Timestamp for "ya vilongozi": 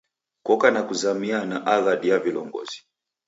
2.09-2.79